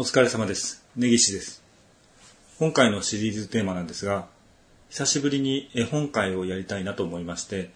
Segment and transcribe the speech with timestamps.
[0.00, 0.84] お疲れ様です。
[0.94, 1.60] 根岸です。
[2.60, 4.28] 今回のシリーズテーマなんですが、
[4.90, 7.70] 久しぶりに絵本会をやりたいなと思いまして、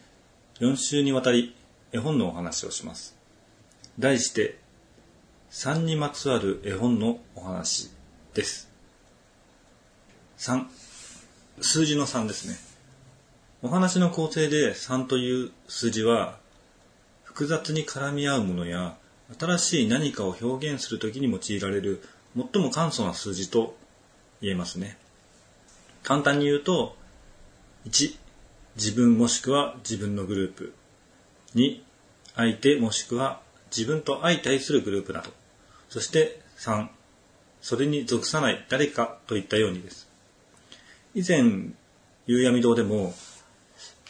[0.60, 1.52] 4週にわたり
[1.90, 3.16] 絵本のお話をします。
[3.98, 4.56] 題して、
[5.50, 7.90] 3にまつわる絵本のお話
[8.34, 8.70] です。
[10.38, 10.66] 3、
[11.60, 12.54] 数字の3ですね。
[13.62, 16.38] お話の構成で3という数字は、
[17.24, 18.96] 複雑に絡み合うものや、
[19.38, 22.02] 新しい何かを表現するときに用いられる
[22.36, 23.76] 最も簡素な数字と
[24.40, 24.98] 言えますね。
[26.02, 26.96] 簡単に言うと、
[27.86, 28.16] 1、
[28.76, 30.74] 自分もしくは自分のグループ。
[31.54, 31.80] 2、
[32.34, 33.40] 相手もしくは
[33.76, 35.30] 自分と相対するグループなど。
[35.88, 36.88] そして3、
[37.60, 40.08] それに属さない誰かといったようにです。
[41.14, 41.72] 以前、
[42.26, 43.14] 夕闇堂でも、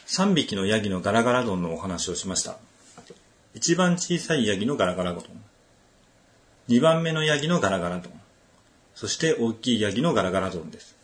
[0.07, 2.57] 3匹のヤギのガラガラ丼のお話をしました。
[3.53, 5.23] 一番小さいヤギのガラガラ丼。
[6.67, 8.11] 二番目のヤギのガラガラ丼。
[8.95, 10.95] そして大きいヤギのガラガラ丼です。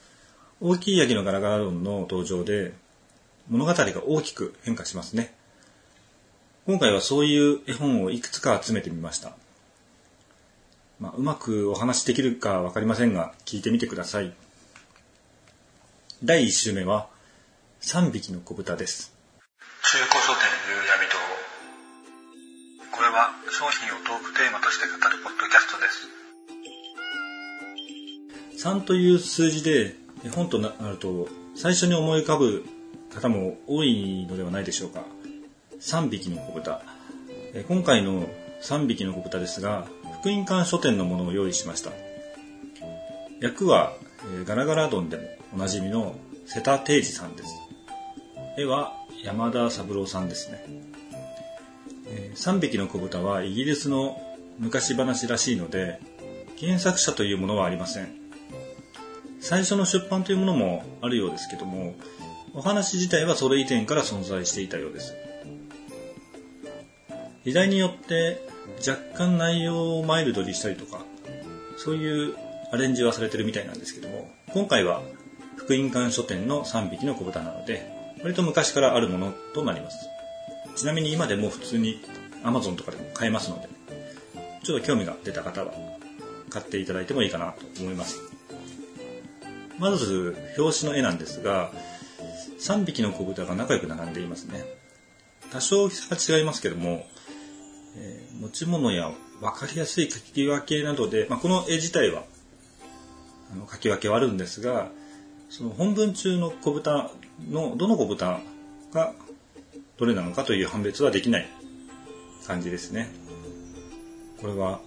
[0.61, 2.73] 大きいヤギのガラガラ丼の登場で
[3.49, 5.33] 物語が大きく変化しますね。
[6.65, 9.33] 今回はそういう絵本をいくつか集めてみました。
[10.99, 14.33] まあ、うまくお話できるかわかりませんが、聞いてみてください。
[16.23, 17.07] 第1週目は、
[17.81, 19.18] 3匹の子豚です。
[23.19, 25.89] は商品をトークテーマとして語るポッドキャストで
[28.55, 28.65] す。
[28.65, 29.93] 3という数字で
[30.33, 32.65] 本となると最初に思い浮かぶ
[33.13, 35.03] 方も多いのではないでしょうか。
[35.81, 36.81] 3匹の子豚。
[37.53, 38.25] え今回の
[38.61, 39.85] 3匹の子豚ですが
[40.21, 41.91] 福音館書店のものを用意しました。
[43.41, 43.91] 役は
[44.41, 45.23] えガラガラ丼でも
[45.55, 47.53] おなじみの瀬田定治さんです。
[48.57, 48.93] 絵は
[49.25, 50.88] 山田三郎さんですね。
[52.35, 54.21] 3匹の子豚はイギリスの
[54.59, 55.99] 昔話らしいので
[56.59, 58.09] 原作者というものはありません。
[59.39, 61.95] 最初の出版というものもあるようですけども
[62.53, 65.15] お話自体はそれ以前から存在していたようです。
[67.45, 68.45] 時代によって
[68.85, 71.05] 若干内容をマイルドにしたりとか
[71.77, 72.35] そういう
[72.71, 75.01] アレンジはされてるみたいなんですけども今回は
[75.55, 77.89] 福音館書店の3匹の子豚なので
[78.21, 79.97] 割と昔からあるものとなります。
[80.79, 81.99] ちなみに今でも普通に
[82.43, 83.67] Amazon とかでも買えますので
[84.63, 85.73] ちょっと興味が出た方は
[86.49, 88.21] 買っていただいてもいいかなと思います。
[89.77, 91.71] まず表紙の絵なんですが
[92.59, 94.63] 3匹の子豚が仲良く並んでいますね。
[95.51, 97.05] 多少差が違いますけども、
[97.97, 102.23] えー持ち物や分かりやすい書き分けなどで、まあ、この絵自体は
[103.51, 104.89] あの書き分けはあるんですが
[105.49, 107.11] その本文中の子豚
[107.49, 108.39] のどの子豚
[108.93, 109.13] が
[109.99, 111.47] どれなのかという判別はできない
[112.47, 113.09] 感じですね
[114.41, 114.79] これは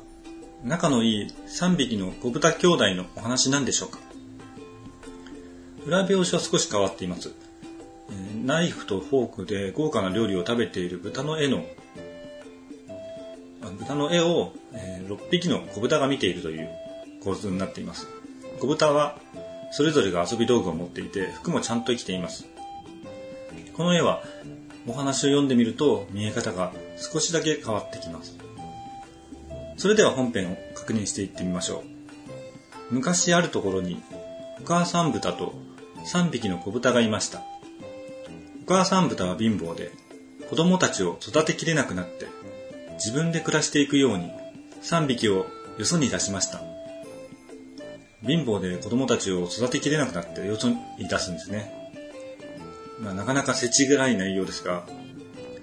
[0.65, 3.99] 仲のいい3匹の子豚兄弟のお話なんでしょうか
[5.87, 7.33] 裏表紙は少し変わっています。
[8.45, 11.65] ナイフとフォークで豪華な料理を食べている豚の絵の、
[13.79, 16.69] 豚の絵を、え6匹の子豚が見ているという
[17.23, 18.07] 構図になっています。
[18.61, 19.19] 子豚は
[19.73, 22.47] それぞれが遊び道具を持っていて服もちゃんと生きています。
[23.75, 24.23] この絵は
[24.87, 28.37] お話を読んでみると見え方が少しだけ変わってきます。
[29.77, 31.85] それでは本編を確認していってみましょ
[32.91, 32.95] う。
[32.95, 34.03] 昔あるところに
[34.61, 35.55] お母さん豚と
[36.07, 37.43] 3匹の子豚がいました。
[38.63, 39.91] お母さん豚は貧乏で
[40.49, 42.27] 子供たちを育てきれなくなって
[42.95, 44.31] 自分で暮らしていくように
[44.83, 45.47] 3匹を
[45.79, 46.61] よそに出しました。
[48.25, 50.77] 貧乏で子供たちを育てきれなくなってよそに
[51.09, 51.82] 出すんですね。
[53.03, 54.87] まあ、なかなか世知辛い内容ですが、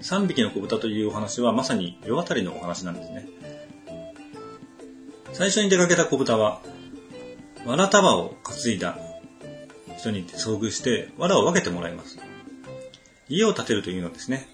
[0.02, 3.28] 3匹の子豚というお話はまさに世渡りのお話なんですね。
[5.32, 6.60] 最初に出かけた子豚は、
[7.64, 8.98] わら束を担いだ
[9.96, 12.18] 人に遭遇して、わらを分けてもらいます。
[13.28, 14.46] 家を建てるというのはですね、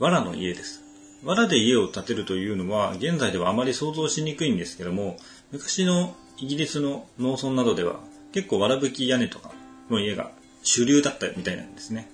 [0.00, 0.82] わらの家です。
[1.24, 5.16] わらで家を建てるというのは、現在ではあまり想像しにくいんですけども、
[5.52, 8.00] 昔のイギリスの農村などでは、
[8.32, 9.52] 結構わらぶき屋根とか
[9.90, 10.32] の家が
[10.62, 12.10] 主流だったみたいなんですね。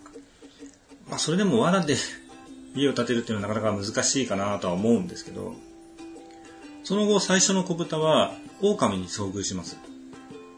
[1.09, 1.97] まあ、それでもわらで
[2.75, 5.55] 家を建てるっていうのはなかなか難しいかなとは思うんですけど、
[6.85, 9.77] その後最初の子豚は狼に遭遇します。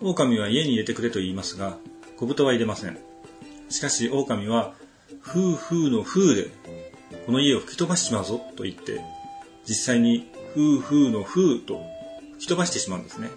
[0.00, 1.79] 狼は家に入れてくれと言いますが、
[2.17, 2.99] 小豚は入れません。
[3.69, 4.75] しかし狼は、
[5.20, 6.50] ふうふうのふうで、
[7.26, 9.00] この家を吹き飛ばしちまうぞと言って、
[9.67, 11.82] 実際にふうふうのふうと
[12.35, 13.31] 吹き飛ばしてしまうんですね。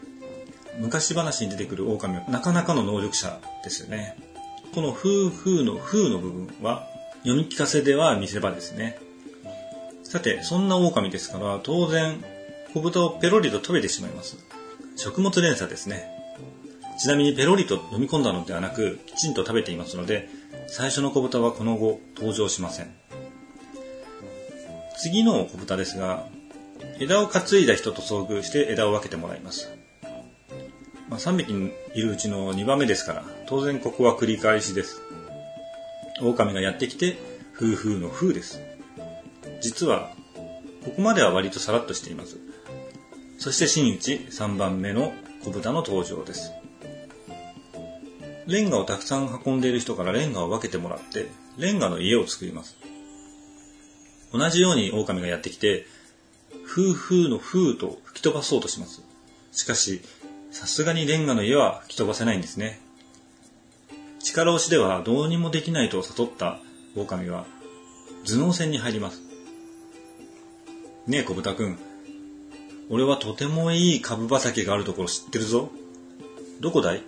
[0.80, 4.16] 昔話に出てくる狼はなかなかの能力者ですよね。
[4.76, 6.88] このふうふうのふうの部分は、
[7.20, 8.98] 読み聞かせでは見せ場ですね。
[10.04, 12.24] さて、そんな狼ですから、当然、
[12.74, 14.38] 小豚をペロリと食べてしまいます。
[14.96, 16.10] 食物連鎖ですね。
[17.00, 20.30] ちなみにペロリと飲み込んだのではなく、きちんと食べていますので、
[20.68, 22.94] 最初の子豚はこの後登場しません。
[24.98, 26.28] 次の子豚ですが、
[27.00, 29.70] 枝を担いだ人と遭遇して枝を分けてもらいます。
[31.10, 31.54] まあ、3匹
[31.94, 35.02] いるうちの2番目ですから、当然ここは繰り返しです。
[36.22, 37.18] 狼がやってきて、
[37.56, 38.62] 夫婦の風です。
[39.62, 40.12] 実は、
[40.84, 42.38] ここまでは割とさらっとしています。
[43.40, 46.52] そして真打ち3番目の小豚の登場です。
[48.48, 51.28] レンガをたくさん運んでいる人からレンガを分けてもらって、
[51.58, 52.78] レンガの家を作ります。
[54.32, 55.86] 同じように狼がやってきて、
[56.64, 59.02] 夫婦の風と吹き飛ばそうとします。
[59.52, 60.02] しかし、
[60.52, 62.80] さすがにレンガの家は吹き飛ばせないんですね。
[64.20, 66.60] 力押しではどうにもできないと悟った
[66.96, 67.46] 狼は
[68.26, 69.22] 頭脳戦に入ります。
[71.06, 71.78] ねえ小豚くん、
[72.90, 75.70] 俺はとてもいい株畑があるところ知ってるぞ。
[76.60, 77.04] どこだい？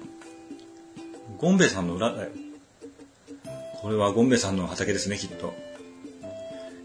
[1.37, 2.29] ゴンベさんの裏だよ。
[3.81, 5.53] これはゴンベさんの畑ですね、きっと。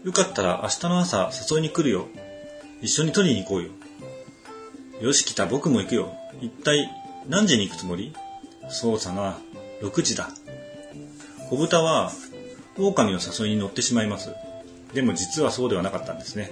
[0.03, 2.07] よかったら明日の朝誘いに来るよ。
[2.81, 3.69] 一緒に取りに行こうよ。
[5.01, 6.13] よし来た、僕も行くよ。
[6.41, 6.89] 一体
[7.27, 8.13] 何時に行くつもり？
[8.69, 9.37] そうさな、
[9.81, 10.29] 6時だ。
[11.49, 12.11] 小豚は
[12.77, 14.33] 狼の誘いに乗ってしまいます。
[14.93, 16.49] でも実はそうではなかったんですね。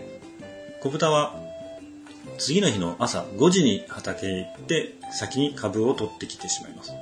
[0.82, 1.36] 小豚は
[2.38, 6.94] 次の日の朝5時に畑へ行って先に株を取ってきてしまいます。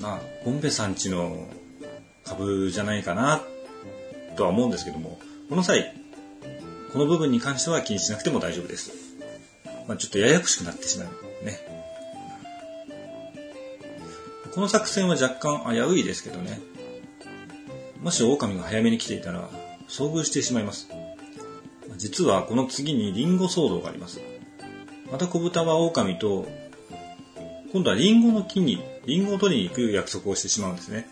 [0.00, 1.48] まあ、ゴンベさんちの
[2.24, 3.40] 株じゃないかな
[4.36, 5.94] とは思うんですけども、この際、
[6.92, 8.92] この部分に関しては気にしなくても大丈夫です。
[9.88, 11.25] まあ、ちょっとややこしくなってしまう
[14.56, 16.60] この作戦は若干危ういですけどね。
[18.00, 19.50] もし狼が早めに来ていたら、
[19.86, 20.88] 遭遇してしまいます。
[21.98, 24.22] 実はこの次にリンゴ騒動があります。
[25.12, 26.48] また小豚は狼と、
[27.70, 31.06] 今度はリンゴの木にリンゴを取りに行く約束をしてしまうんですね。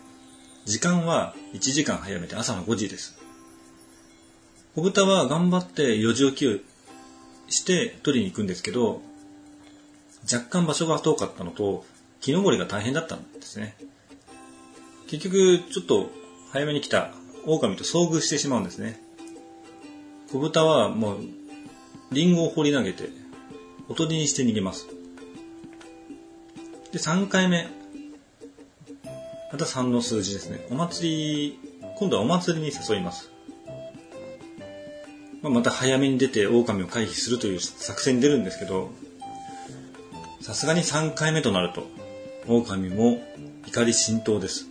[0.65, 3.15] 時間は1時間早めて朝の5時です。
[4.73, 6.57] 小豚は頑張って4時起きを
[7.49, 9.03] して取りに行くんですけど、
[10.23, 11.85] 若干場所が遠かったのと、
[12.25, 13.75] 木登りが大変だったんですね。
[15.07, 16.09] 結局、ちょっと
[16.51, 17.11] 早めに来た
[17.45, 18.99] 狼と遭遇してしまうんですね。
[20.31, 21.19] 小豚はもう、
[22.11, 23.09] リンゴを放り投げて、
[23.89, 24.87] おとりにして逃げます。
[26.91, 27.67] で、3回目。
[29.51, 30.65] また3の数字ですね。
[30.71, 31.07] お祭
[31.51, 31.59] り、
[31.95, 33.29] 今度はお祭りに誘います。
[35.43, 38.89] まあ、また早めに出て狼を回避するという作戦に出るんですけど、
[40.41, 41.85] さすがに3回目となると、
[42.47, 43.21] 狼も
[43.67, 44.67] 怒り心頭です。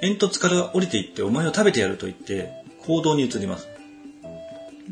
[0.00, 2.50] 煙突から降りていってお前を食べてやると言って
[2.86, 3.68] 行動に移ります。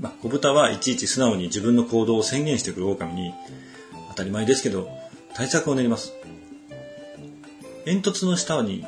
[0.00, 3.34] まあ、小豚はいちいち素直に自分の行動を宣言してくる狼に、
[4.10, 4.88] 当たり前ですけど、
[5.34, 6.12] 対策を練ります。
[7.84, 8.84] 煙突の下に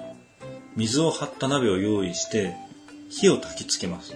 [0.77, 2.55] 水を張った鍋を用意して
[3.09, 4.15] 火を焚きつけます。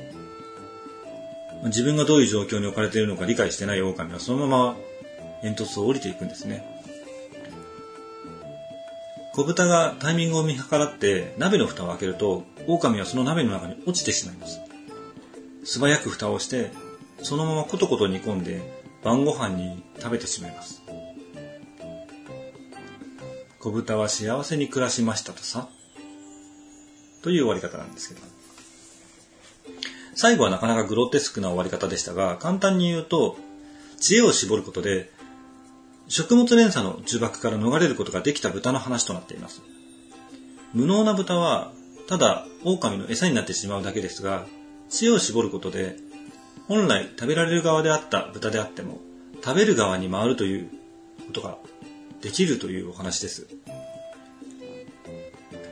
[1.65, 4.77] 自分がどういう状況に置かれているのか理解してない狼はそのまま
[5.43, 6.74] 煙突を降りていくんですね。
[9.35, 14.61] 小豚がタイミングを見計らって鍋の蓋を開けると狼はその鍋の中に落ちてしまいます。
[15.65, 16.71] 素早く蓋をして
[17.23, 18.63] そのままコトコト煮込んで
[19.03, 20.83] 晩ご飯に食べてしまいます。
[23.59, 25.69] 小豚は幸せに暮らしましたとさ。
[27.23, 28.21] という終わり方なんですけど。
[30.15, 33.37] 最後はなかなかグロテスクな終わり方でしたが、簡単に言うと、
[33.99, 35.11] 知恵を絞ることで、
[36.09, 39.63] 食物連鎖の呪縛から逃れることができた豚の話となっています。
[40.73, 41.73] 無能な豚は、
[42.09, 44.47] ただ狼の餌になってしまうだけですが、
[44.91, 45.97] 知恵を絞ることで
[46.69, 48.99] 本来食べられる側であった豚であっても
[49.43, 50.71] 食べる側に回るという
[51.27, 51.59] ことが
[52.21, 53.47] できるというお話です。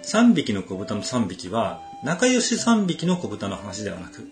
[0.04, 4.28] 3匹の子豚の3匹は仲良し3匹の子豚の話ではなく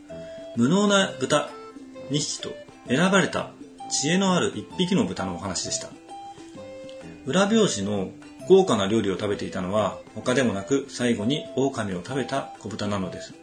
[0.56, 1.48] 無能な豚
[2.10, 2.50] 2匹と
[2.88, 3.50] 選ばれた
[3.90, 5.88] 知恵のある1匹の豚のお話でした。
[7.26, 8.10] 裏表紙の
[8.48, 13.34] 豪華な料理を食べていたのは他でもなく最後に狼を食べた子豚なのです。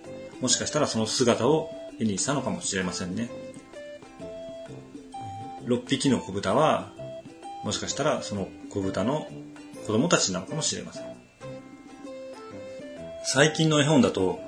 [0.42, 3.30] もしかしたらその姿を絵にしたのかもしれませんね。
[5.66, 6.92] 6匹の子豚は、
[7.64, 9.28] もしかしたらその子豚の
[9.86, 11.04] 子供たちなのかもしれません。
[13.26, 14.40] 最近の絵本だと、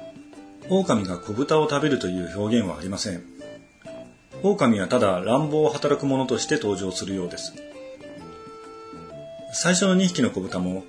[0.69, 3.38] 狼が子豚を食べるという表現はありません。
[4.41, 7.53] 狼はただ乱暴を働く者として登場するようです。
[9.51, 10.83] 最初の2匹の子豚も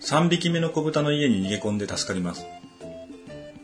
[0.00, 2.44] 3匹目の子豚の家に逃げ込んで助かります。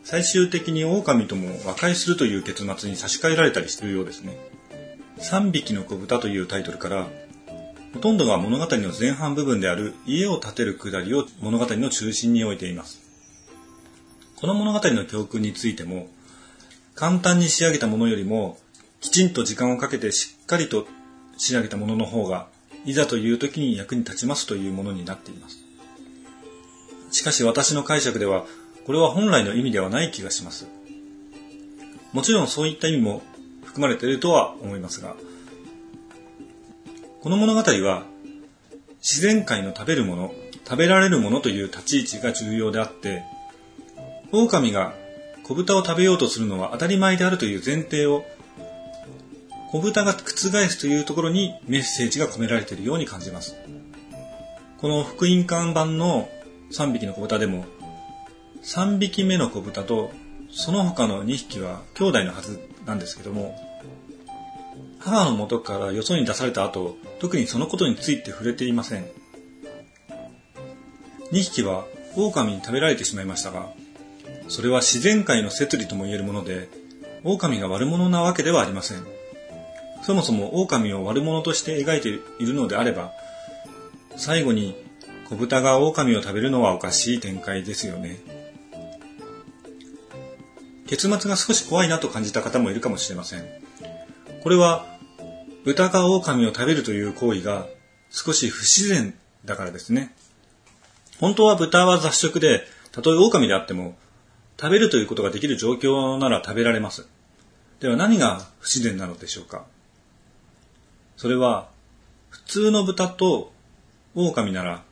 [0.02, 4.38] 最終的に狼とも和解するという結末に差し替えられたりしているようですね。
[5.18, 7.09] 3匹の子豚というタイトルから、
[7.92, 13.02] ほとんどが物語の前半部分である家を建てるくだりを物語の中心に置いています。
[14.37, 16.09] この物語の教訓についても、
[16.95, 18.59] 簡単に仕上げたものよりも、
[19.00, 20.87] きちんと時間をかけてしっかりと
[21.37, 22.49] 仕上げたものの方が、
[22.85, 25.59] いざという時に役に立ちますというものになっています。
[27.11, 28.45] しかし私の解釈では、
[28.87, 30.67] これは本来の意味ではない気がします。
[32.12, 33.23] もちろんそういった意味も
[33.64, 35.14] 含まれているとは思いますが、
[37.21, 38.05] この物語は
[39.00, 43.23] 自然界の食べるもの、食べられるものという立ち位置が重要であって、
[44.33, 44.95] 狼が
[45.45, 48.25] 小豚を食べようとするのは当たり前であるという前提を
[49.70, 53.56] 小豚が覆すというところにメッセージが込められているように感じます。
[54.78, 56.28] この福音館版の
[56.70, 57.64] 3匹の小豚でも
[58.62, 60.12] 3匹目の子豚と
[60.50, 63.56] その他の2匹は兄弟のはずなんですけども
[65.00, 69.06] 母の元からよそに出された後特にそのことについて触れていません
[71.32, 71.84] 2匹は
[72.16, 73.72] 狼に食べられてしまいましたが
[74.48, 76.68] それは自然界の摂理とも言えるもので
[77.25, 79.17] 狼が悪者なわけではありません
[80.02, 83.12] そもそも狼を悪者として描いているのであれば
[84.17, 84.75] 最後に
[85.28, 88.19] 小豚が狼を食べるのはおかしい展開ですよね。
[90.87, 93.45] 結末が少し怖いなと感じた方もいるかもしれません。
[94.43, 94.87] これは、
[95.64, 97.67] 豚が狼を食べるという行為が
[98.11, 99.14] 少し不自然
[99.45, 100.14] だからですね。
[101.21, 103.99] 本当は豚は雑食で、たとえ狼であっても、
[104.59, 107.07] 食べるということができる状況なら食べられます。
[107.81, 109.67] では何が不自然なのでしょうか？
[111.18, 111.68] それは、
[112.30, 113.52] 普通の豚と
[114.14, 114.84] 狼なら、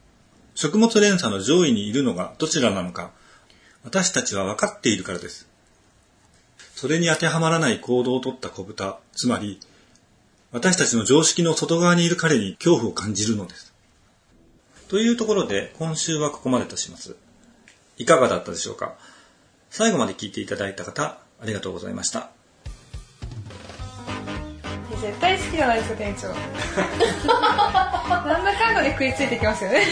[0.57, 3.13] 食物連鎖の上位にいるのがどちらなのか、
[3.85, 5.49] 私たちは分かっているからです。
[6.75, 9.61] それに当てはまらない行動をとった小豚、つまり、
[10.51, 13.73] 私たちの常識の外側にいる彼に恐怖を感じるのです。
[14.89, 17.15] というところで、今週はここまでとします。
[17.99, 18.97] いかがだったでしょうか
[19.71, 22.36] 最後まで聞いていただいた方、ありがとうございました。
[25.07, 26.29] 絶対好きじゃないですか店長。
[28.29, 29.87] なんだかんだで食いついてきますよね。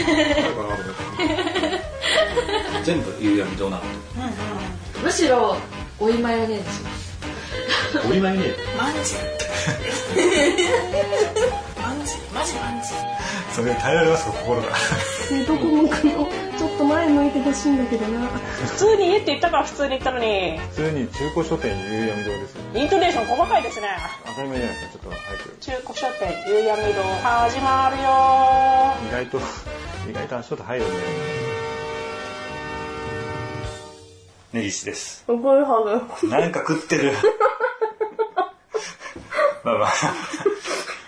[2.83, 3.83] 全部夕闇どうなの？
[5.03, 5.55] むしろ
[5.99, 6.63] おいマヨネーズ。
[8.09, 8.53] お祝いね。
[8.77, 9.15] マンジ
[11.81, 12.89] マンジマジマンジ
[13.53, 14.67] それ耐えられますか、心が。
[15.47, 16.27] どこ向くの？
[16.75, 18.27] っと前向いてほしいんだけどな。
[18.27, 20.57] 普通に家って言ったから普通に言ったのに。
[20.57, 22.61] 普通に中古書店夕闇堂ですよ。
[22.75, 23.87] イントネーション細かいですね。
[24.25, 25.57] 当たり前じゃないですかちょっと早く。
[25.59, 28.03] 中古書店夕闇堂始まるよ。
[29.07, 29.39] 意外と
[30.09, 30.91] 意外と足音入るね。
[34.53, 35.23] 根岸です。
[35.27, 37.13] 覚えはずなんか食ってる。
[39.63, 39.93] まあまあ。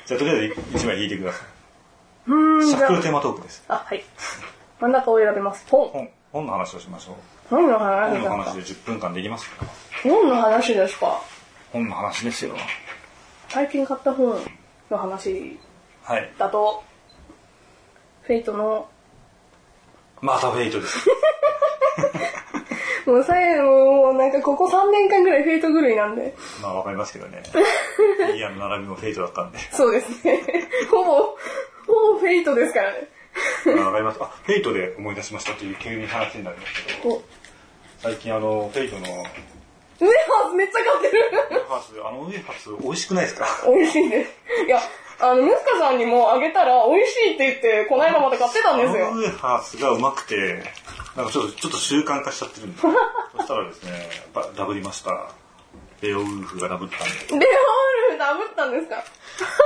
[0.05, 1.47] じゃあとりあえず一枚引いてください。
[2.27, 3.63] シャッフルテーマトークです。
[3.67, 4.03] あはい
[4.79, 7.15] 真ん中を選びます本本、本の話をしましょう。
[7.49, 8.29] 本の本話ですか？
[8.29, 9.65] の話で10分間できますか？
[10.03, 11.21] 本の話ですか？
[11.73, 12.55] 本の話ですよ。
[13.49, 14.37] 最近買った本
[14.91, 15.57] の話
[16.03, 16.31] はい。
[16.37, 16.83] だと
[18.23, 18.87] フェイトの
[20.21, 21.09] またフェイトです。
[23.07, 27.41] もう最後もうなんかここ3年間ぐらいフェイト狂いなんでまあわかりますけどね。
[28.35, 29.59] いや、並びも Fateだったんで。
[29.71, 30.41] そうですね
[30.91, 31.37] ほぼほ
[32.13, 33.16] ぼ Fateですからねまあ
[33.65, 34.17] わかります。
[34.21, 37.23] あ、 Fateで思い出しましたっていう急に話になりますけど、お
[37.99, 39.05] 最近あの、 Fateのウエ
[40.27, 43.47] ハースめっちゃ買ってるウエハース、あのウエハース美味しくないですか？
[43.65, 44.31] 美味しいです
[44.65, 44.79] いや
[45.19, 50.63] あのムスカさんにもあげたら美味しいって言ってこの間まで買ってたんですよあのウエハースがうまくて、
[51.15, 52.79] なんかちょっと、ちょっと習慣化しちゃってるんで
[53.35, 53.91] そしたらですね、
[54.35, 55.29] ばダブりました。
[55.99, 57.45] ベオウルフがダブったんで。
[57.47, 59.03] レオールダブったんですか？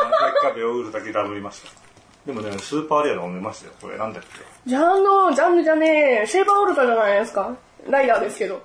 [0.02, 1.81] 何回かベオウルフだけダブりました。
[2.26, 3.74] でもね、スーパーレアの飲めましたよ。
[3.82, 4.30] これなんだっけ？
[4.70, 7.56] ジャンの、ジャンルじゃねえ、シェーバーオルタじゃないですか？
[7.90, 8.62] ライダーですけど。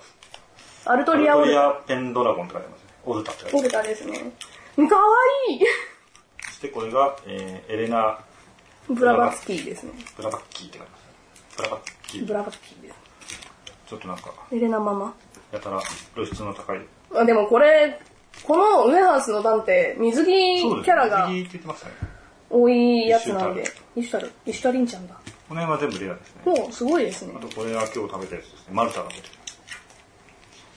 [0.84, 1.52] アルトリアオルタ。
[1.52, 2.86] トリアペンドラゴンって書いてますね。
[3.06, 3.64] オルタって書いてます。
[3.64, 4.12] オルタですね。
[4.88, 5.02] かわ
[5.48, 5.60] いい
[6.42, 8.18] そしてこれが、えーエレナ・
[8.88, 9.92] ブラバツキーですね。
[10.16, 11.08] ブラバッキーって書いてますね。
[11.56, 12.26] ブラバッキー。
[12.26, 12.94] ブラバツキーです。
[13.88, 15.14] ちょっとなんか、エレナママ。
[15.52, 15.80] やたら
[16.14, 16.80] 露出の高い。
[17.14, 17.98] あでもこれ、
[18.44, 22.15] このウエハースの段って水着キャラが水着って言ってましたね。
[22.50, 23.64] 多いやつなんで。
[23.96, 24.32] イシュタル。
[24.46, 25.14] イシュタリンちゃんだ。
[25.48, 26.42] この辺は全部レアですね。
[26.44, 27.40] もうすごいですねあ。
[27.40, 28.56] とこれは今日食べたやつですね。
[28.72, 29.60] マルタが出てきます。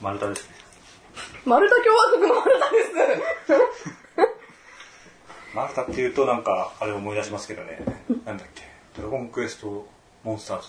[0.00, 0.54] マルタですね。
[1.44, 2.90] マルタ共和国のマルタです。
[5.54, 7.80] マルタっていうとなんか、あれ思い出しますけどね。
[8.24, 8.62] なんだっけ。
[8.96, 9.86] ドラゴンクエスト
[10.22, 10.68] モンスターズ。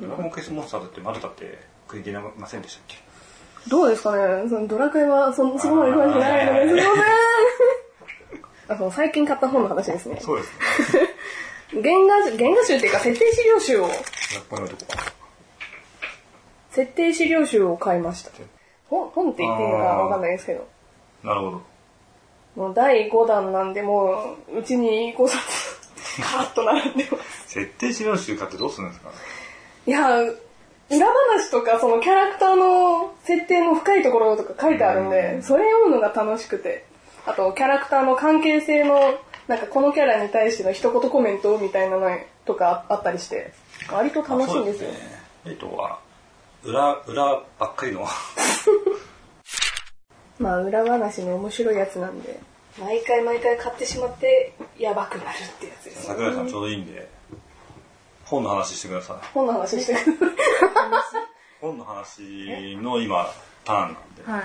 [0.00, 2.96] ドラゴンクエストモンスターズってマルタって国出ませんでしたっけ？
[3.68, 7.23] どうですかねそのドラクエはそそこまで詳しくないのですいません。
[8.68, 10.18] あそう最近買った本の話ですね。
[10.20, 11.08] そうですね。
[11.82, 15.12] 原画、原画集っていうか設定資料集を、やっぱりのとこか
[16.70, 18.30] 設定資料集を買いました。
[18.88, 20.66] 本本って言っていいのかわかんないですけど。
[21.22, 21.30] な。
[21.30, 21.62] なるほど。
[22.56, 25.40] もう第5弾なんで、もう、うちに5冊、
[26.22, 27.48] カーッと並んでます。
[27.48, 29.10] 設定資料集買ってどうするんですか
[29.86, 36.84] いや、裏話とか、そのキャラクターの設定の深いところとか書いてあるんで、それ読むのが楽しくて。
[37.26, 42.08] あと、キャラクターの関係性の、なんかこのキャラに対しての一言コメントみたいなの
[42.44, 43.52] とかあったりして、
[43.90, 44.90] 割と楽しいんですよ。
[44.90, 44.98] ね。
[45.46, 45.98] えっとは、
[46.62, 48.06] 裏、裏ばっかりの。
[50.38, 52.40] まあ、裏話の面白いやつなんで、
[52.78, 56.06] 毎回毎回買ってしまって、やばくなるってやつです。
[56.06, 57.08] 桜井さんちょうどいいんで、
[58.24, 59.16] 本の話してください。
[59.32, 60.32] 本の話してくる。
[61.60, 63.32] 本の話の今、
[63.64, 64.24] ターンなんで。
[64.24, 64.42] はい。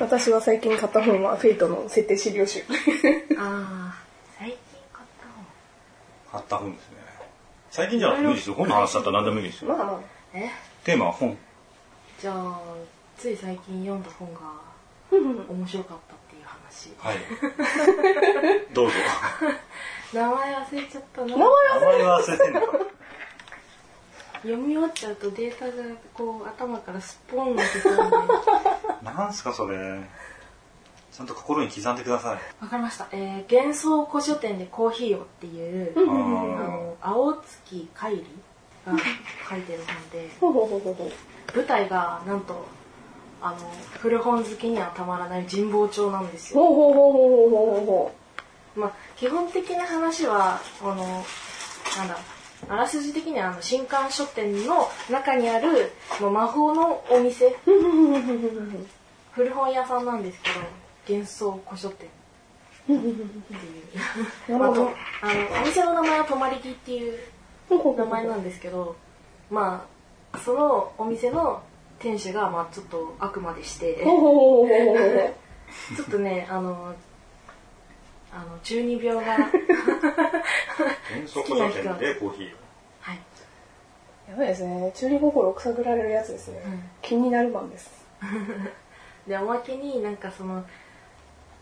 [0.00, 2.60] 私は最近買った本は、フェイトの設定資料集。
[3.36, 3.98] ああ、
[4.38, 4.58] 最近
[4.92, 5.06] 買っ
[6.30, 6.96] た買った本ですね。
[7.70, 8.54] 最近じゃ無理ですよ。
[8.54, 9.70] 本の話だったら何でもいいですよ。
[9.70, 10.04] まあまあ、本。
[10.34, 10.50] え？
[10.84, 11.36] テーマは本。
[12.20, 12.60] じゃあ、
[13.18, 14.40] つい最近読んだ本が
[15.52, 16.92] 面白かったっていう話。
[16.98, 18.64] はい。
[18.72, 18.94] どうぞ。
[20.12, 21.26] 名前忘れちゃったな。
[21.26, 21.48] 名前
[21.80, 22.78] 名前は忘れてんのか。
[24.42, 25.72] 読み終わっちゃうとデータが
[26.14, 28.10] こう頭からスポン抜けちゃうん
[29.04, 29.10] で。
[29.10, 30.00] なんすかそれ。
[31.12, 32.64] ちゃんと心に刻んでください。
[32.64, 33.08] わかりました。
[33.10, 39.02] えー、幻想古書店でコーヒーをっていう、あの、青月海里が
[39.50, 40.30] 書いてる本で。
[41.54, 42.66] 舞台がなんと、
[43.40, 43.56] あの、
[43.98, 46.60] 古本好きにはたまらない神保町なんですよ。
[46.60, 48.12] ほうほうほうほうほうほうほ
[48.76, 51.04] まあ、基本的な話は、この、
[51.96, 52.16] なんだ、
[52.68, 57.56] あらすじ的にはあの新刊書店の中にあるもう魔法のお店、う。
[59.32, 60.56] 古本屋さんなんですけど、
[61.08, 62.10] 幻想古書店っ
[62.86, 64.58] ていう。
[64.58, 64.90] ま あと
[65.22, 67.18] あの、お店の名前は泊まり木っていう
[67.96, 68.96] 名前なんですけど、
[69.50, 69.86] ま
[70.32, 71.62] あ、そのお店の
[72.00, 74.02] 店主が、まあちょっと悪魔でして。
[75.96, 76.94] ちょっとね、あの、
[78.32, 79.52] あの、中二病が、幻
[81.26, 82.58] 想古書店でコーヒーを。
[83.00, 83.20] はい。
[84.28, 84.92] やばいですね。
[84.94, 86.62] 中二心をくさぐられるやつですね。
[86.64, 88.06] うん気になるマンです。
[89.26, 90.64] でおまけになんかその、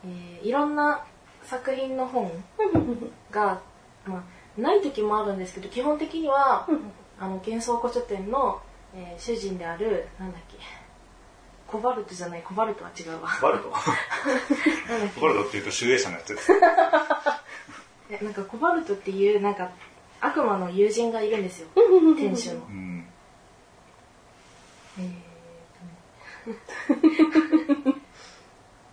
[0.04, 1.04] えーいろんな
[1.44, 2.30] 作品の本
[3.30, 3.60] が、
[4.04, 6.66] まあ、ない時もあるんですけど基本的には、
[7.20, 8.60] あの幻想古書店の、
[8.94, 10.56] えー主人であるなんだっけ
[11.66, 13.70] コバルトじゃないコバルトは違うわバルト？
[14.88, 16.52] なんだっけバルトっていうと集英社のやつです。
[18.10, 19.70] えなんかコバルトっていうなんか
[20.20, 22.58] 悪魔の友人がいるんですよ店主のう。
[22.70, 23.08] ん。
[24.98, 25.36] えー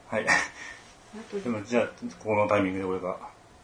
[0.09, 0.25] はい。
[1.43, 1.89] でもじゃあ、
[2.23, 3.17] このタイミングで俺が、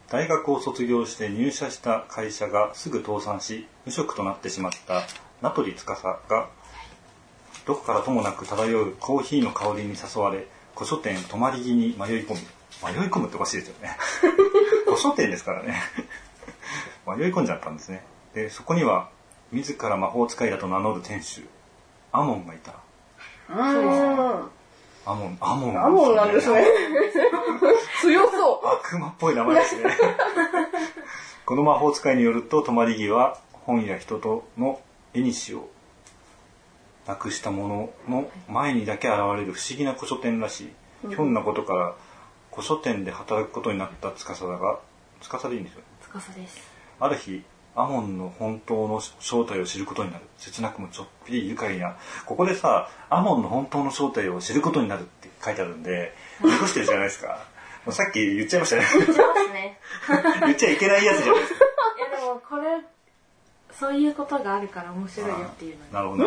[0.08, 5.02] 大学を卒業して入社した会社がすぐ倒産し、無職となってしまった
[5.40, 5.84] 名取司
[6.28, 6.48] が、
[7.66, 11.94] どこからともなく漂うコーヒーの香りに誘われ、古書店泊まり木に迷い
[12.24, 12.40] 込み、
[12.82, 13.96] 迷い込むっておかしいですよね。
[14.86, 15.80] 古書店ですからね。
[17.06, 18.04] 迷い込んじゃったんですね。
[18.34, 19.08] で、そこには、
[19.52, 21.42] 自ら魔法使いだと名乗る店主、
[22.12, 22.74] アモンがいた。
[23.48, 24.50] うん。
[25.06, 26.64] アモン、アモン、アモンなんですね。
[28.00, 28.66] 強そう。
[28.66, 29.90] 悪魔っぽい名前ですね。
[31.46, 34.80] この魔法使いによると、泊木は本や人との
[35.14, 35.68] 縁を
[37.10, 40.72] なくしたものの前にだけ現れる不思議な古書店らし
[41.04, 41.08] い。
[41.08, 41.94] ひょんなことから
[42.52, 44.78] 古書店で働くことになった司が、
[45.20, 45.86] 司でいいんですよね。
[46.02, 46.60] 司です
[47.00, 47.42] ある日、
[47.74, 50.24] アモンの本当の正体を知ることになる。
[50.38, 51.96] 切なくもちょっぴり愉快な。
[52.26, 57.44] ここでさ、アモンの本当の正体を知ることになるって書いてあるんで、濁してるじゃないですか。
[57.86, 58.82] もうさっき言っちゃいましたね。
[58.84, 59.18] そうです
[59.52, 59.80] ね
[60.46, 61.64] 言っちゃいけないやつじゃないですか。
[61.98, 62.80] いやでもこれ
[63.72, 66.24] そういうことがあるから面白いよっていうなるほど。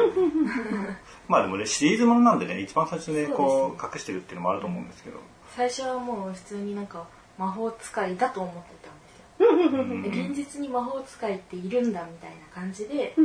[1.28, 5.20] まあでもね、シリーズものなんでね、一番最初でこそうう、隠してるっていうのもあると思うんですけど。
[5.56, 7.06] 最初はもう普通になんか
[7.38, 10.12] 魔法使いだと思ってたんですよ。
[10.12, 13.16] で現実に魔法使いっているんだみたいな感じで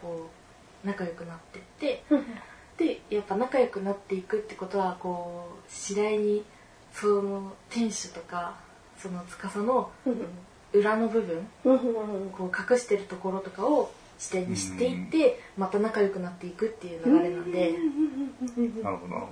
[0.00, 0.28] こ
[0.84, 2.04] う仲良くなってって
[2.76, 6.44] でやっぱ仲良くなっていくってことはこう次第に
[6.92, 8.54] その店主とか
[8.96, 9.90] その司の
[10.72, 11.46] 裏の部分
[12.32, 17.78] こう隠してるところとかを視点に知っていってまた仲良くなっていくっていう流れなんで。
[18.82, 19.28] なるほど、なるほ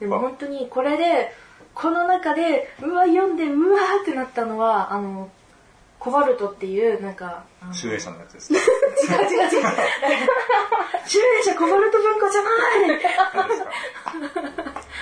[0.00, 1.32] でも本当にこれで
[1.74, 5.30] この中でうわ読んでうわーってなったのはあの
[5.98, 7.44] コバルトっていうなんか。
[7.72, 8.54] 集英社のやつです。
[8.54, 8.66] 違う違う違
[9.46, 9.50] う。
[11.06, 12.48] 集英社コバルト文庫じゃな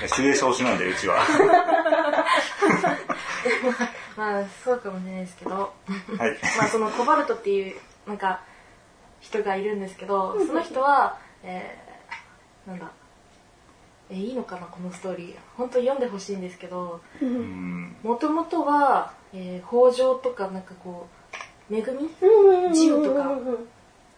[0.07, 0.09] い。
[0.09, 1.19] 集英社推しなんで、うちは。
[4.17, 5.51] まあそうかもしれないですけど。
[5.55, 5.73] はい。
[6.59, 7.77] まあそのコバルトっていう
[8.07, 8.41] なんか
[9.21, 12.91] 人がいるんですけど その人は、えー、なんだ。
[14.09, 15.37] えーいいのかなこのストーリー。
[15.57, 17.97] 本当に読んでほしいんですけどうん。
[18.03, 21.09] もともとは、えー北条とかなんかこ
[21.71, 22.09] う恵み？
[22.75, 23.31] ジオとか。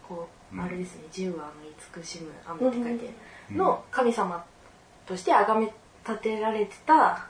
[0.07, 3.13] こうあれですね「ジオはあの慈しむ雨」って書いて。
[3.51, 4.43] の神様
[5.05, 5.73] として崇め
[6.07, 7.27] 立てられてた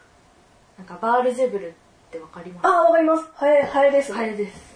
[0.78, 1.76] なんかバールゼブルって
[2.18, 2.66] わかります？
[2.68, 3.24] あ、わかります。
[3.36, 4.18] ハエ、ハエですね。
[4.18, 4.70] ハエです。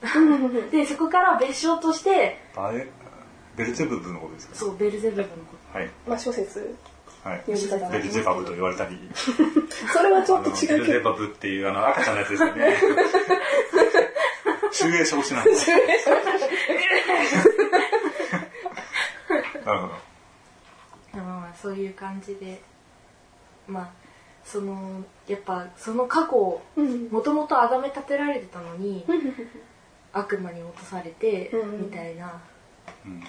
[0.72, 2.86] で、そこから別称として、あれ、
[3.56, 4.54] ベルゼブブのことですか？
[4.54, 5.34] そう、ベルゼブブのこ
[5.74, 5.90] はい。
[6.06, 6.74] まあ諸説。
[7.22, 7.42] はい。
[7.46, 8.96] ベルゼバブと言われたり。
[9.92, 10.84] それはちょっと違うけど。
[10.86, 12.76] ゼバブっていうあの赤ちゃんのやつですよね。
[14.72, 15.70] 集英称詞なんです。
[19.66, 19.88] なるほど。
[21.12, 21.18] と。
[21.18, 22.62] まあまあ、そういう感じで、
[23.68, 23.88] まあ、
[24.44, 27.08] その、やっぱ、その過去を、うん。
[27.08, 29.04] もともと崇め立てられてたのに、
[30.12, 31.80] 悪魔に落とされて、うん。
[31.82, 32.40] みたいな、
[33.04, 33.22] うん。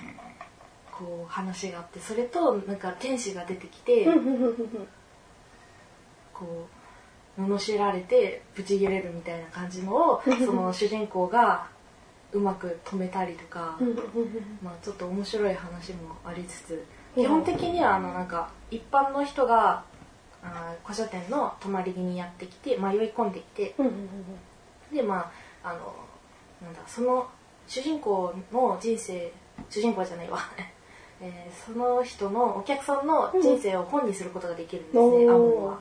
[0.91, 4.07] こう、話があって、それと、なんか天使が出てきて、
[6.41, 6.67] こ
[7.37, 11.67] う罵られてブチギレるみたいな感じのをその主人公が
[12.31, 13.77] うまく止めたりとか、
[14.63, 19.83] まあちょっと面白い話もありつつ基本的にはあのなんか一般の人が
[20.43, 23.75] あー古書店の泊まり木にやってきて迷い込んできて
[24.93, 25.31] でま
[25.63, 25.93] ああの
[26.61, 27.27] なんだその
[27.67, 29.31] 主人公の人生
[29.69, 30.39] 主人公じゃないわ、
[31.21, 35.79] えーその人のお客さんの人生を本にすることができるんですね、アモンは。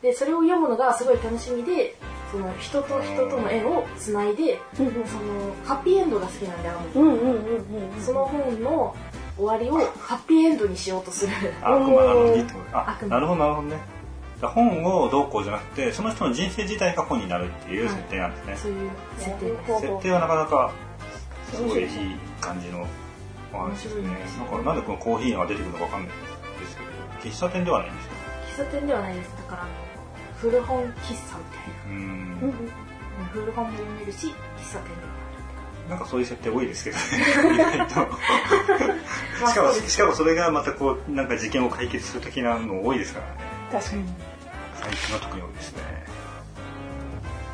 [0.00, 1.94] でそれを読むのがすごい楽しみで
[2.32, 4.90] その人と人との縁をつないでその
[5.64, 8.96] ハッピーエンドが好きなんでアモンその本の
[9.42, 11.32] 終わりをハッピーエンドにしようとする。
[11.62, 13.78] あ、悪魔なのにってことあなるほどなるほどね。
[14.42, 18.56] 本をどうこうじゃなくて、その人の人生自体が本になるっていう設定なんですね。
[18.56, 19.46] そういう設定
[19.80, 20.72] 設定はなかなか
[21.52, 21.62] す。
[21.62, 21.88] ごいいい
[22.40, 22.86] 感じの
[23.52, 24.08] お話ですね。
[24.38, 26.08] なんかなんでこのコーヒーが出てくるのかわかんない
[26.60, 26.76] です
[27.22, 28.64] けど、喫茶店ではないんですよ。
[28.64, 29.30] 喫茶店ではないです。
[29.36, 29.70] だからあの
[30.38, 30.86] 古本喫
[31.30, 31.56] 茶みた
[31.88, 32.40] いうん。
[33.20, 35.11] な古本も読めるし喫茶店でも
[35.88, 37.54] なんかそういう設定多いですけどね。
[37.54, 37.94] 意外と。
[39.46, 43.32] しかも、しかもそれがまたこう、なんか事件を解決する的なの多いですからね。
[43.72, 44.04] 確かに。
[44.82, 45.82] 最近は特に多いですね。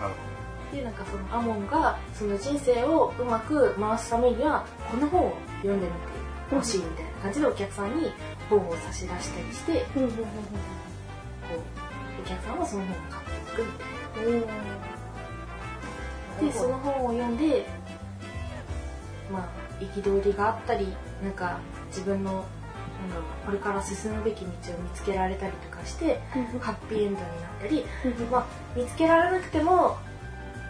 [0.01, 5.99] なるあるでなんかそのアモンがその人生をうまく回すためにはこの本を読んでみて
[6.57, 8.13] ほしいみたいな感じでお客さんに
[8.49, 10.05] 本を差し出したりしてこう
[12.21, 14.69] お客さんはその本を買っていくみたいな。
[16.41, 17.67] でその本を読んで
[19.31, 19.49] まあ
[19.83, 20.87] 憤りがあったり
[21.23, 26.21] なんか自分のなんだろうこれから進むべき道を見つけられたりとかして
[26.61, 27.27] ハッピーエンドになっ
[27.61, 27.85] たり、
[28.31, 29.97] まあ、見つけられなくても、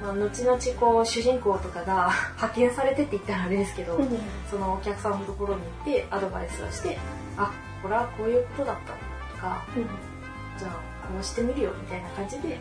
[0.02, 3.98] まあ、後々こう主人公とかが 派遣されてって言ったらあれですけど、
[4.50, 6.98] そのお客さんのところに行ってアドバイスをして
[7.36, 7.50] あ
[7.82, 9.64] これはこういうことだったとか
[10.58, 10.70] じゃあ
[11.06, 12.58] こうしてみるよみたいな感じで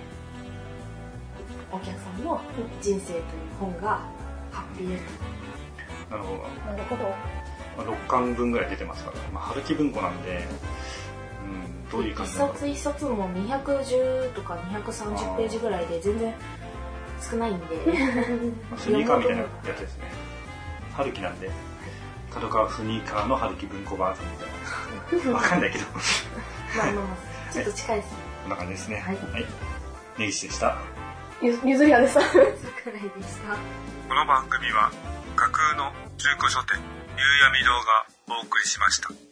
[1.71, 2.39] お客さんの
[2.81, 3.23] 人生という
[3.59, 3.99] 本が
[4.51, 5.66] ハッピーエンほど。
[6.09, 6.43] なるほど。
[6.71, 7.03] なるほど。
[7.77, 10.45] まあ、6巻分ぐらい出てますから、まあ、春樹文庫なんで、
[11.45, 16.33] うん、どういう感じなのか冊一冊も210とか230ページぐらいで全然
[17.29, 17.75] 少ないんで
[18.69, 20.05] まあスニーカーみたいなやつですね。
[20.95, 21.51] 春樹なんで、
[22.33, 25.37] 角川スニーカーの春樹文庫バージョンみたいな。
[25.37, 25.91] わかんないけど、こ
[26.75, 27.01] まあまあま
[27.49, 28.97] あ ちょっと近いですねんな感じですね。
[28.97, 29.45] はいはい。
[30.17, 30.77] 根岸でした。
[31.41, 32.21] ゆゆずりはでした。
[32.21, 33.55] 桜井でした
[34.07, 34.91] この番組は
[35.37, 36.83] 架空の中古書店夕
[37.43, 38.07] 闇堂が
[38.41, 39.26] お送りしました。